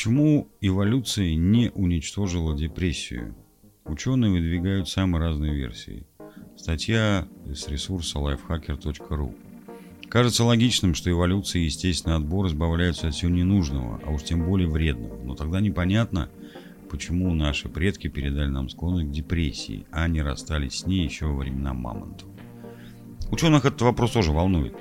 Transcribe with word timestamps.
Почему 0.00 0.48
эволюция 0.62 1.34
не 1.34 1.70
уничтожила 1.74 2.56
депрессию? 2.56 3.34
Ученые 3.84 4.32
выдвигают 4.32 4.88
самые 4.88 5.20
разные 5.20 5.54
версии. 5.54 6.06
Статья 6.56 7.28
с 7.44 7.68
ресурса 7.68 8.18
lifehacker.ru 8.18 9.36
Кажется 10.08 10.44
логичным, 10.44 10.94
что 10.94 11.10
эволюция 11.10 11.60
и 11.60 11.64
естественный 11.66 12.16
отбор 12.16 12.46
избавляются 12.46 13.08
от 13.08 13.14
всего 13.14 13.30
ненужного, 13.30 14.00
а 14.02 14.10
уж 14.10 14.22
тем 14.22 14.46
более 14.46 14.70
вредного. 14.70 15.22
Но 15.22 15.34
тогда 15.34 15.60
непонятно, 15.60 16.30
почему 16.88 17.34
наши 17.34 17.68
предки 17.68 18.08
передали 18.08 18.48
нам 18.48 18.70
склонность 18.70 19.10
к 19.10 19.12
депрессии, 19.12 19.84
а 19.90 20.08
не 20.08 20.22
расстались 20.22 20.78
с 20.78 20.86
ней 20.86 21.04
еще 21.04 21.26
во 21.26 21.36
времена 21.36 21.74
мамонтов. 21.74 22.26
Ученых 23.30 23.66
этот 23.66 23.82
вопрос 23.82 24.12
тоже 24.12 24.32
волнует. 24.32 24.74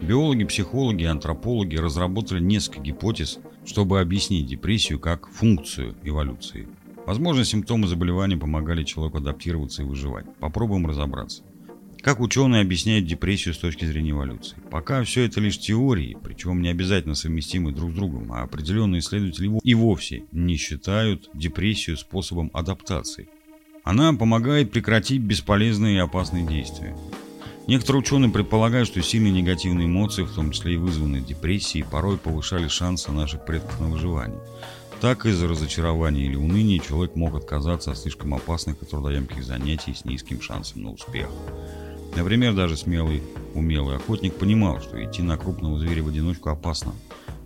Биологи, 0.00 0.44
психологи 0.44 1.04
антропологи 1.04 1.76
разработали 1.76 2.40
несколько 2.40 2.80
гипотез, 2.80 3.38
чтобы 3.64 4.00
объяснить 4.00 4.46
депрессию 4.46 5.00
как 5.00 5.28
функцию 5.28 5.96
эволюции. 6.04 6.68
Возможно, 7.06 7.44
симптомы 7.44 7.86
заболевания 7.86 8.36
помогали 8.36 8.84
человеку 8.84 9.18
адаптироваться 9.18 9.82
и 9.82 9.84
выживать. 9.84 10.26
Попробуем 10.38 10.86
разобраться. 10.86 11.42
Как 12.02 12.20
ученые 12.20 12.62
объясняют 12.62 13.06
депрессию 13.06 13.54
с 13.54 13.58
точки 13.58 13.84
зрения 13.84 14.10
эволюции? 14.10 14.56
Пока 14.70 15.02
все 15.02 15.24
это 15.24 15.40
лишь 15.40 15.58
теории, 15.58 16.16
причем 16.22 16.62
не 16.62 16.68
обязательно 16.68 17.14
совместимы 17.14 17.72
друг 17.72 17.92
с 17.92 17.94
другом, 17.94 18.32
а 18.32 18.42
определенные 18.42 19.00
исследователи 19.00 19.58
и 19.62 19.74
вовсе 19.74 20.24
не 20.30 20.56
считают 20.56 21.28
депрессию 21.34 21.96
способом 21.96 22.50
адаптации. 22.52 23.28
Она 23.82 24.12
помогает 24.12 24.70
прекратить 24.70 25.20
бесполезные 25.22 25.96
и 25.96 26.00
опасные 26.00 26.46
действия. 26.46 26.96
Некоторые 27.66 28.00
ученые 28.00 28.30
предполагают, 28.30 28.88
что 28.88 29.02
сильные 29.02 29.32
негативные 29.32 29.88
эмоции, 29.88 30.22
в 30.22 30.32
том 30.32 30.52
числе 30.52 30.74
и 30.74 30.76
вызванные 30.76 31.20
депрессией, 31.20 31.84
порой 31.84 32.16
повышали 32.16 32.68
шансы 32.68 33.10
наших 33.10 33.44
предков 33.44 33.80
на 33.80 33.88
выживание. 33.88 34.38
Так, 35.00 35.26
из-за 35.26 35.48
разочарования 35.48 36.24
или 36.24 36.36
уныния 36.36 36.78
человек 36.78 37.16
мог 37.16 37.34
отказаться 37.34 37.90
от 37.90 37.98
слишком 37.98 38.34
опасных 38.34 38.80
и 38.82 38.86
трудоемких 38.86 39.44
занятий 39.44 39.94
с 39.94 40.04
низким 40.04 40.40
шансом 40.40 40.84
на 40.84 40.92
успех. 40.92 41.28
Например, 42.14 42.54
даже 42.54 42.76
смелый, 42.76 43.22
умелый 43.52 43.96
охотник 43.96 44.34
понимал, 44.34 44.80
что 44.80 45.04
идти 45.04 45.22
на 45.22 45.36
крупного 45.36 45.78
зверя 45.78 46.02
в 46.02 46.08
одиночку 46.08 46.50
опасно, 46.50 46.94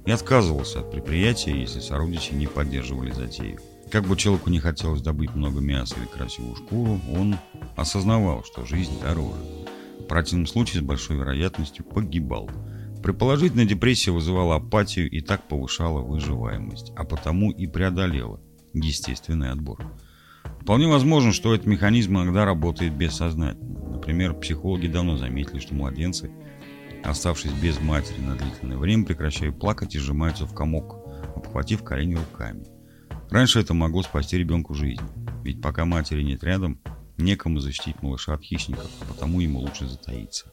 и 0.04 0.12
отказывался 0.12 0.80
от 0.80 0.92
предприятия, 0.92 1.58
если 1.58 1.80
сородичи 1.80 2.34
не 2.34 2.46
поддерживали 2.46 3.10
затею. 3.10 3.58
Как 3.90 4.04
бы 4.04 4.16
человеку 4.16 4.50
не 4.50 4.60
хотелось 4.60 5.02
добыть 5.02 5.34
много 5.34 5.60
мяса 5.60 5.96
или 5.96 6.06
красивую 6.06 6.54
шкуру, 6.54 7.00
он 7.12 7.36
осознавал, 7.74 8.44
что 8.44 8.64
жизнь 8.64 9.00
дороже. 9.00 9.59
Противном 10.10 10.48
случае 10.48 10.82
с 10.82 10.84
большой 10.84 11.18
вероятностью 11.18 11.84
погибал. 11.84 12.50
Предположительно, 13.00 13.64
депрессия 13.64 14.10
вызывала 14.10 14.56
апатию 14.56 15.08
и 15.08 15.20
так 15.20 15.46
повышала 15.46 16.00
выживаемость, 16.00 16.90
а 16.96 17.04
потому 17.04 17.52
и 17.52 17.68
преодолела 17.68 18.40
естественный 18.74 19.52
отбор. 19.52 19.78
Вполне 20.62 20.88
возможно, 20.88 21.30
что 21.30 21.54
этот 21.54 21.68
механизм 21.68 22.18
иногда 22.18 22.44
работает 22.44 22.92
бессознательно. 22.92 23.88
Например, 23.92 24.34
психологи 24.34 24.88
давно 24.88 25.16
заметили, 25.16 25.60
что 25.60 25.76
младенцы, 25.76 26.32
оставшись 27.04 27.52
без 27.52 27.80
матери 27.80 28.20
на 28.20 28.34
длительное 28.34 28.78
время, 28.78 29.06
прекращают 29.06 29.60
плакать 29.60 29.94
и 29.94 30.00
сжимаются 30.00 30.44
в 30.44 30.52
комок, 30.52 31.06
обхватив 31.36 31.84
колени 31.84 32.16
руками. 32.16 32.64
Раньше 33.30 33.60
это 33.60 33.74
могло 33.74 34.02
спасти 34.02 34.36
ребенку 34.36 34.74
жизнь, 34.74 35.04
ведь 35.44 35.62
пока 35.62 35.84
матери 35.84 36.24
нет 36.24 36.42
рядом, 36.42 36.80
некому 37.22 37.60
защитить 37.60 38.02
малыша 38.02 38.34
от 38.34 38.42
хищников, 38.42 38.90
а 39.00 39.04
потому 39.04 39.40
ему 39.40 39.60
лучше 39.60 39.86
затаиться. 39.86 40.52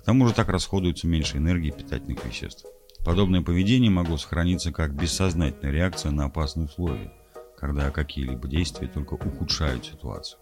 К 0.00 0.04
тому 0.04 0.28
же 0.28 0.34
так 0.34 0.48
расходуется 0.48 1.06
меньше 1.06 1.38
энергии 1.38 1.68
и 1.68 1.76
питательных 1.76 2.24
веществ. 2.24 2.66
Подобное 3.04 3.42
поведение 3.42 3.90
могло 3.90 4.16
сохраниться 4.16 4.72
как 4.72 4.94
бессознательная 4.94 5.72
реакция 5.72 6.10
на 6.12 6.24
опасные 6.24 6.66
условия– 6.66 7.12
когда 7.56 7.90
какие-либо 7.90 8.46
действия 8.48 8.88
только 8.88 9.14
ухудшают 9.14 9.84
ситуацию. 9.84 10.38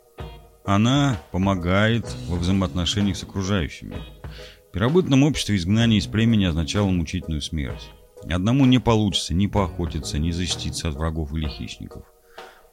Она 0.64 1.20
помогает 1.30 2.06
во 2.28 2.36
взаимоотношениях 2.36 3.16
с 3.16 3.22
окружающими. 3.22 3.96
В 4.68 4.72
первобытном 4.72 5.22
обществе 5.22 5.56
изгнание 5.56 5.98
из 5.98 6.06
племени 6.06 6.46
означало 6.46 6.88
мучительную 6.88 7.42
смерть. 7.42 7.90
Одному 8.28 8.64
не 8.64 8.78
получится 8.78 9.34
ни 9.34 9.46
поохотиться, 9.46 10.18
ни 10.18 10.30
защититься 10.30 10.88
от 10.88 10.94
врагов 10.94 11.32
или 11.34 11.46
хищников. 11.46 12.04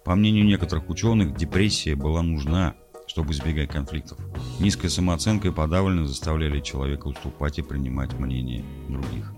По 0.03 0.15
мнению 0.15 0.45
некоторых 0.45 0.89
ученых, 0.89 1.35
депрессия 1.35 1.95
была 1.95 2.21
нужна, 2.23 2.75
чтобы 3.05 3.33
избегать 3.33 3.69
конфликтов. 3.69 4.17
Низкая 4.59 4.89
самооценка 4.89 5.49
и 5.49 5.51
подавленность 5.51 6.09
заставляли 6.09 6.59
человека 6.59 7.07
уступать 7.07 7.59
и 7.59 7.61
принимать 7.61 8.13
мнение 8.13 8.65
других. 8.89 9.31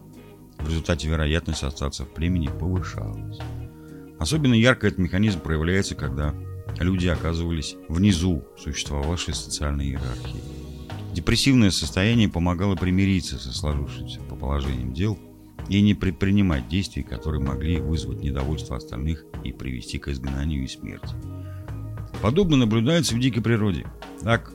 В 0.59 0.69
результате 0.69 1.09
вероятность 1.09 1.63
остаться 1.63 2.05
в 2.05 2.13
племени 2.13 2.47
повышалась. 2.47 3.39
Особенно 4.19 4.53
ярко 4.53 4.87
этот 4.87 4.99
механизм 4.99 5.41
проявляется, 5.41 5.95
когда 5.95 6.33
люди 6.79 7.07
оказывались 7.07 7.75
внизу 7.89 8.43
существовавшей 8.57 9.33
социальной 9.33 9.87
иерархии. 9.87 10.41
Депрессивное 11.13 11.71
состояние 11.71 12.29
помогало 12.29 12.75
примириться 12.75 13.37
со 13.37 13.53
сложившимся 13.53 14.21
по 14.21 14.35
положением 14.35 14.93
дел 14.93 15.19
и 15.69 15.81
не 15.81 15.93
предпринимать 15.93 16.67
действий, 16.67 17.03
которые 17.03 17.41
могли 17.41 17.79
вызвать 17.79 18.21
недовольство 18.21 18.77
остальных 18.77 19.25
и 19.43 19.51
привести 19.51 19.99
к 19.99 20.07
изгнанию 20.09 20.63
и 20.63 20.67
смерти. 20.67 21.15
Подобно 22.21 22.57
наблюдается 22.57 23.15
в 23.15 23.19
дикой 23.19 23.41
природе. 23.41 23.85
Так, 24.21 24.53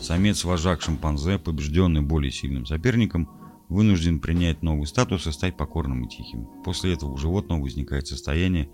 самец-вожак 0.00 0.82
шимпанзе, 0.82 1.38
побежденный 1.38 2.02
более 2.02 2.32
сильным 2.32 2.66
соперником, 2.66 3.30
вынужден 3.68 4.20
принять 4.20 4.62
новый 4.62 4.86
статус 4.86 5.26
и 5.26 5.32
стать 5.32 5.56
покорным 5.56 6.04
и 6.04 6.08
тихим. 6.08 6.46
После 6.64 6.92
этого 6.92 7.12
у 7.12 7.16
животного 7.16 7.62
возникает 7.62 8.06
состояние, 8.06 8.70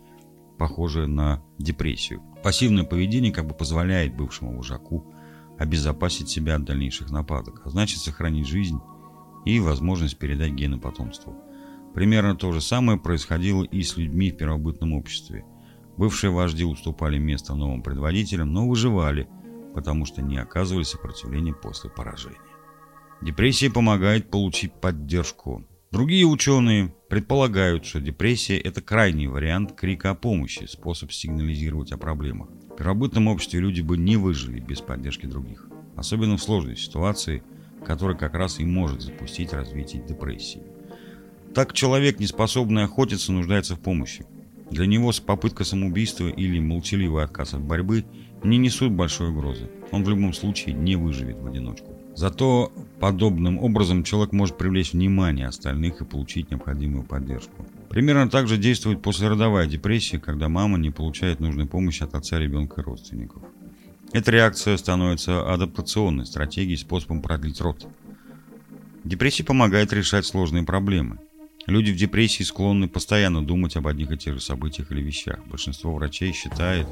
похожее 0.59 1.06
на 1.06 1.43
депрессию. 1.59 2.22
Пассивное 2.43 2.84
поведение 2.84 3.32
как 3.32 3.47
бы 3.47 3.54
позволяет 3.54 4.16
бывшему 4.16 4.56
вожаку 4.56 5.12
обезопасить 5.59 6.28
себя 6.28 6.56
от 6.56 6.64
дальнейших 6.64 7.10
нападок, 7.10 7.62
а 7.64 7.70
значит 7.70 8.00
сохранить 8.00 8.49
жизнь 8.49 8.81
и 9.44 9.60
возможность 9.60 10.19
передать 10.19 10.53
гены 10.53 10.78
потомству. 10.78 11.37
Примерно 11.95 12.37
то 12.37 12.53
же 12.53 12.61
самое 12.61 12.99
происходило 12.99 13.63
и 13.65 13.83
с 13.83 13.97
людьми 13.97 14.31
в 14.31 14.37
первобытном 14.37 14.95
обществе. 14.95 15.45
Бывшие 15.97 16.31
вожди 16.31 16.65
уступали 16.65 17.19
место 17.19 17.55
новым 17.55 17.83
предводителям, 17.83 18.53
но 18.53 18.67
выживали, 18.67 19.29
потому 19.75 20.07
что 20.07 20.23
не 20.23 20.39
оказывали 20.39 20.85
сопротивления 20.85 21.55
после 21.55 21.91
поражения. 21.91 22.39
Депрессия 23.21 23.71
помогает 23.71 24.31
получить 24.31 24.73
поддержку, 24.73 25.65
Другие 25.93 26.25
ученые 26.25 26.95
предполагают, 27.11 27.85
что 27.85 28.01
депрессия– 28.01 28.57
это 28.59 28.81
крайний 28.81 29.27
вариант 29.27 29.73
крика 29.73 30.13
о 30.13 30.15
помощи, 30.15 30.65
способ 30.65 31.13
сигнализировать 31.13 31.93
о 31.93 31.99
проблемах. 31.99 32.49
В 32.49 32.77
первобытном 32.77 33.29
обществе 33.29 33.61
люди 33.61 33.83
бы 33.83 33.99
не 33.99 34.17
выжили 34.17 34.59
без 34.59 34.81
поддержки 34.81 35.27
других, 35.27 35.69
особенно 35.95 36.39
в 36.39 36.43
сложной 36.43 36.79
ситуации, 36.79 37.43
которая 37.85 38.17
как 38.17 38.33
раз 38.33 38.59
и 38.59 38.65
может 38.65 39.03
запустить 39.03 39.53
развитие 39.53 40.03
депрессии. 40.03 40.63
Так 41.55 41.75
человек, 41.75 42.19
не 42.19 42.27
способный 42.27 42.85
охотиться, 42.85 43.33
нуждается 43.33 43.77
в 43.77 43.81
помощи. 43.81 44.25
Для 44.71 44.87
него 44.87 45.13
попытка 45.25 45.65
самоубийства 45.65 46.29
или 46.29 46.59
молчаливый 46.59 47.25
отказ 47.25 47.53
от 47.53 47.61
борьбы 47.61 48.07
не 48.43 48.57
несут 48.57 48.93
большой 48.93 49.29
угрозы. 49.29 49.71
Он 49.91 50.03
в 50.03 50.09
любом 50.09 50.33
случае 50.33 50.75
не 50.75 50.97
выживет 50.97 51.39
в 51.39 51.47
одиночку. 51.47 51.95
Зато 52.15 52.73
подобным 53.01 53.59
образом 53.59 54.03
человек 54.03 54.33
может 54.33 54.57
привлечь 54.57 54.93
внимание 54.93 55.47
остальных 55.47 56.01
и 56.01 56.05
получить 56.05 56.51
необходимую 56.51 57.05
поддержку. 57.05 57.67
Примерно 57.91 58.31
так 58.31 58.49
же 58.49 58.57
действует 58.57 59.03
послеродовая 59.03 59.67
депрессия, 59.67 60.19
когда 60.19 60.49
мама 60.49 60.79
не 60.79 60.91
получает 60.91 61.41
нужной 61.41 61.67
помощи 61.67 62.03
от 62.03 62.15
отца, 62.15 62.39
ребенка 62.39 62.81
и 62.81 62.85
родственников. 62.85 63.43
Эта 64.12 64.31
реакция 64.31 64.77
становится 64.77 65.53
адаптационной 65.53 66.27
стратегией, 66.27 66.77
способом 66.77 67.23
продлить 67.23 67.61
род. 67.61 67.87
Депрессия 69.05 69.45
помогает 69.45 69.93
решать 69.93 70.25
сложные 70.25 70.65
проблемы. 70.65 71.19
Люди 71.67 71.93
в 71.93 71.97
депрессии 71.97 72.43
склонны 72.43 72.89
постоянно 72.89 73.45
думать 73.45 73.77
об 73.77 73.87
одних 73.87 74.11
и 74.11 74.19
тех 74.19 74.34
же 74.34 74.41
событиях 74.41 74.91
или 74.91 75.00
вещах. 75.00 75.38
Большинство 75.47 75.94
врачей 75.94 76.32
считает, 76.32 76.88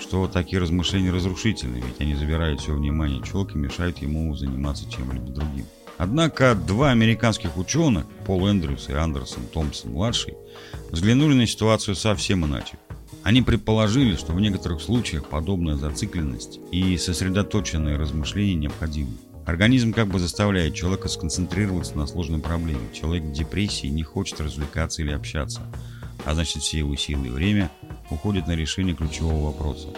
что 0.00 0.28
такие 0.28 0.60
размышления 0.60 1.10
разрушительны, 1.10 1.76
ведь 1.76 2.00
они 2.00 2.14
забирают 2.14 2.60
все 2.60 2.74
внимание 2.74 3.22
человека 3.22 3.54
и 3.54 3.62
мешают 3.62 3.98
ему 3.98 4.34
заниматься 4.34 4.90
чем-либо 4.90 5.32
другим. 5.32 5.64
Однако 5.96 6.54
два 6.54 6.90
американских 6.90 7.56
ученых, 7.56 8.04
Пол 8.26 8.50
Эндрюс 8.50 8.88
и 8.88 8.92
Андерсон 8.92 9.44
Томпсон-младший, 9.52 10.34
взглянули 10.90 11.34
на 11.34 11.46
ситуацию 11.46 11.94
совсем 11.94 12.44
иначе. 12.44 12.78
Они 13.22 13.40
предположили, 13.40 14.16
что 14.16 14.32
в 14.32 14.40
некоторых 14.40 14.82
случаях 14.82 15.28
подобная 15.28 15.76
зацикленность 15.76 16.58
и 16.72 16.98
сосредоточенные 16.98 17.96
размышления 17.96 18.54
необходимы. 18.56 19.12
Организм 19.46 19.92
как 19.92 20.08
бы 20.08 20.18
заставляет 20.18 20.74
человека 20.74 21.08
сконцентрироваться 21.08 21.96
на 21.96 22.06
сложной 22.06 22.38
проблеме. 22.38 22.88
Человек 22.92 23.24
в 23.24 23.32
депрессии 23.32 23.88
не 23.88 24.04
хочет 24.04 24.40
развлекаться 24.40 25.02
или 25.02 25.10
общаться, 25.10 25.62
а 26.24 26.34
значит 26.34 26.62
все 26.62 26.78
его 26.78 26.94
силы 26.94 27.26
и 27.26 27.30
время 27.30 27.70
уходят 28.10 28.46
на 28.46 28.54
решение 28.54 28.94
ключевого 28.94 29.46
вопроса. 29.46 29.88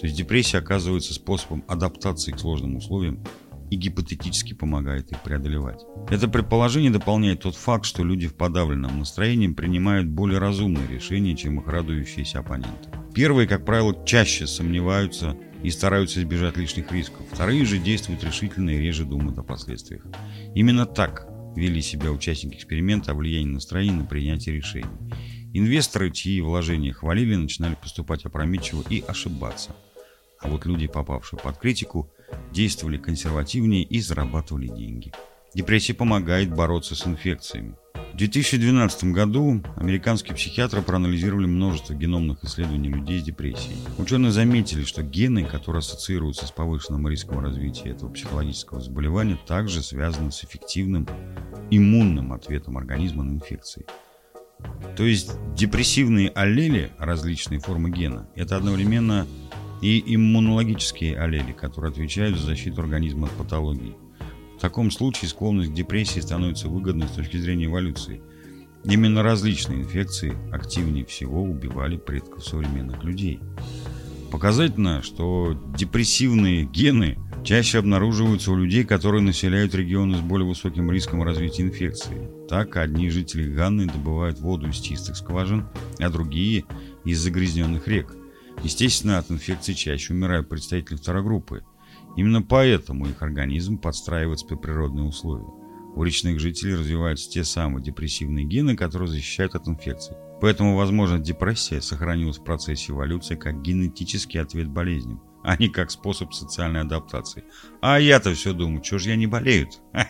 То 0.00 0.06
есть 0.06 0.16
депрессия 0.16 0.58
оказывается 0.58 1.14
способом 1.14 1.64
адаптации 1.68 2.32
к 2.32 2.40
сложным 2.40 2.76
условиям 2.76 3.24
и 3.70 3.76
гипотетически 3.76 4.54
помогает 4.54 5.12
их 5.12 5.22
преодолевать. 5.22 5.80
Это 6.10 6.26
предположение 6.26 6.90
дополняет 6.90 7.42
тот 7.42 7.54
факт, 7.54 7.84
что 7.84 8.02
люди 8.02 8.26
в 8.26 8.34
подавленном 8.34 8.98
настроении 8.98 9.48
принимают 9.48 10.08
более 10.08 10.38
разумные 10.38 10.88
решения, 10.88 11.36
чем 11.36 11.60
их 11.60 11.68
радующиеся 11.68 12.40
оппоненты. 12.40 12.88
Первые, 13.14 13.46
как 13.46 13.64
правило, 13.64 13.94
чаще 14.06 14.46
сомневаются 14.46 15.36
и 15.62 15.70
стараются 15.70 16.20
избежать 16.20 16.56
лишних 16.56 16.92
рисков. 16.92 17.26
Вторые 17.32 17.64
же 17.64 17.78
действуют 17.78 18.24
решительно 18.24 18.70
и 18.70 18.78
реже 18.78 19.04
думают 19.04 19.38
о 19.38 19.42
последствиях. 19.42 20.04
Именно 20.54 20.86
так 20.86 21.28
вели 21.56 21.82
себя 21.82 22.10
участники 22.10 22.56
эксперимента 22.56 23.12
о 23.12 23.14
влиянии 23.14 23.52
настроения 23.52 23.96
на 23.96 24.04
принятие 24.04 24.56
решений. 24.56 24.86
Инвесторы, 25.54 26.10
чьи 26.10 26.40
вложения 26.40 26.92
хвалили, 26.92 27.34
начинали 27.34 27.74
поступать 27.74 28.24
опрометчиво 28.24 28.84
и 28.88 29.02
ошибаться. 29.06 29.74
А 30.40 30.48
вот 30.48 30.66
люди, 30.66 30.86
попавшие 30.86 31.40
под 31.40 31.58
критику, 31.58 32.10
действовали 32.52 32.98
консервативнее 32.98 33.82
и 33.82 34.00
зарабатывали 34.00 34.68
деньги. 34.68 35.12
Депрессия 35.54 35.94
помогает 35.94 36.54
бороться 36.54 36.94
с 36.94 37.06
инфекциями. 37.06 37.74
В 38.18 38.20
2012 38.20 39.12
году 39.12 39.62
американские 39.76 40.34
психиатры 40.34 40.82
проанализировали 40.82 41.46
множество 41.46 41.94
геномных 41.94 42.42
исследований 42.42 42.88
людей 42.88 43.20
с 43.20 43.22
депрессией. 43.22 43.76
Ученые 43.96 44.32
заметили, 44.32 44.82
что 44.82 45.04
гены, 45.04 45.44
которые 45.44 45.78
ассоциируются 45.78 46.44
с 46.44 46.50
повышенным 46.50 47.06
риском 47.06 47.38
развития 47.38 47.90
этого 47.90 48.10
психологического 48.10 48.80
заболевания, 48.80 49.38
также 49.46 49.84
связаны 49.84 50.32
с 50.32 50.42
эффективным 50.42 51.06
иммунным 51.70 52.32
ответом 52.32 52.76
организма 52.76 53.22
на 53.22 53.34
инфекции. 53.34 53.86
То 54.96 55.04
есть 55.04 55.30
депрессивные 55.54 56.30
аллели, 56.30 56.90
различные 56.98 57.60
формы 57.60 57.88
гена, 57.92 58.28
это 58.34 58.56
одновременно 58.56 59.28
и 59.80 60.02
иммунологические 60.12 61.16
аллели, 61.16 61.52
которые 61.52 61.92
отвечают 61.92 62.36
за 62.36 62.46
защиту 62.46 62.80
организма 62.80 63.28
от 63.28 63.32
патологий. 63.34 63.94
В 64.58 64.60
таком 64.60 64.90
случае 64.90 65.28
склонность 65.28 65.70
к 65.70 65.74
депрессии 65.74 66.18
становится 66.18 66.68
выгодной 66.68 67.06
с 67.06 67.12
точки 67.12 67.36
зрения 67.36 67.66
эволюции. 67.66 68.20
Именно 68.82 69.22
различные 69.22 69.82
инфекции 69.82 70.36
активнее 70.52 71.04
всего 71.04 71.44
убивали 71.44 71.96
предков 71.96 72.44
современных 72.44 73.04
людей. 73.04 73.38
Показательно, 74.32 75.00
что 75.00 75.56
депрессивные 75.76 76.64
гены 76.64 77.18
чаще 77.44 77.78
обнаруживаются 77.78 78.50
у 78.50 78.56
людей, 78.56 78.82
которые 78.82 79.22
населяют 79.22 79.76
регионы 79.76 80.16
с 80.16 80.20
более 80.20 80.48
высоким 80.48 80.90
риском 80.90 81.22
развития 81.22 81.62
инфекции. 81.62 82.28
Так, 82.48 82.76
одни 82.78 83.10
жители 83.10 83.48
Ганны 83.48 83.86
добывают 83.86 84.40
воду 84.40 84.68
из 84.68 84.76
чистых 84.78 85.16
скважин, 85.16 85.68
а 86.00 86.10
другие– 86.10 86.64
из 87.04 87.20
загрязненных 87.20 87.86
рек. 87.86 88.16
Естественно, 88.64 89.18
от 89.18 89.30
инфекции 89.30 89.72
чаще 89.72 90.12
умирают 90.12 90.48
представители 90.48 90.96
второй 90.96 91.22
группы. 91.22 91.62
Именно 92.18 92.42
поэтому 92.42 93.06
их 93.06 93.22
организм 93.22 93.78
подстраивается 93.78 94.44
под 94.44 94.60
природные 94.60 95.04
условия. 95.04 95.46
У 95.94 96.02
речных 96.02 96.40
жителей 96.40 96.74
развиваются 96.74 97.30
те 97.30 97.44
самые 97.44 97.80
депрессивные 97.80 98.44
гены, 98.44 98.74
которые 98.74 99.08
защищают 99.08 99.54
от 99.54 99.68
инфекций. 99.68 100.16
Поэтому, 100.40 100.74
возможно, 100.74 101.20
депрессия 101.20 101.80
сохранилась 101.80 102.38
в 102.38 102.42
процессе 102.42 102.90
эволюции 102.90 103.36
как 103.36 103.62
генетический 103.62 104.40
ответ 104.40 104.66
болезням, 104.66 105.22
а 105.44 105.56
не 105.58 105.68
как 105.68 105.92
способ 105.92 106.34
социальной 106.34 106.80
адаптации. 106.80 107.44
А 107.80 108.00
я-то 108.00 108.34
все 108.34 108.52
думаю, 108.52 108.82
что 108.82 108.98
же 108.98 109.10
я 109.10 109.16
не 109.16 109.28
болею 109.28 109.68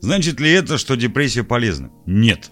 Значит 0.00 0.40
ли 0.40 0.50
это, 0.50 0.78
что 0.78 0.96
депрессия 0.96 1.44
полезна? 1.44 1.92
Нет. 2.06 2.50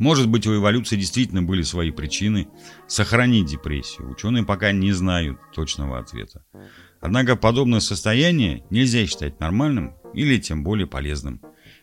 Может 0.00 0.28
быть, 0.28 0.48
у 0.48 0.56
эволюции 0.56 0.96
действительно 0.96 1.44
были 1.44 1.62
свои 1.62 1.92
причины 1.92 2.48
сохранить 2.88 3.46
депрессию. 3.46 4.10
Ученые 4.10 4.44
пока 4.44 4.72
не 4.72 4.90
знают 4.90 5.38
точного 5.54 6.00
ответа. 6.00 6.44
Однако 7.02 7.34
подобное 7.34 7.80
состояние 7.80 8.62
нельзя 8.70 9.04
считать 9.06 9.40
нормальным 9.40 9.92
или 10.14 10.38
тем 10.38 10.62
более 10.62 10.86
полезным. 10.86 11.40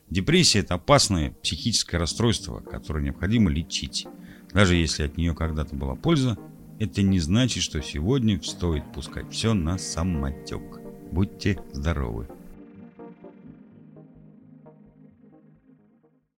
Депрессия– 0.10 0.60
это 0.62 0.76
опасное 0.76 1.32
психическое 1.44 1.98
расстройство, 1.98 2.62
которое 2.62 3.04
необходимо 3.04 3.52
лечить. 3.52 4.08
Даже 4.54 4.76
если 4.76 5.04
от 5.04 5.18
нее 5.18 5.36
когда-то 5.36 5.76
была 5.76 5.96
польза, 5.96 6.38
это 6.80 7.02
не 7.02 7.20
значит, 7.20 7.62
что 7.64 7.82
сегодня 7.82 8.42
стоит 8.42 8.92
пускать 8.94 9.30
все 9.32 9.54
на 9.54 9.78
самотек. 9.78 10.80
Будьте 11.12 11.60
здоровы! 11.74 12.28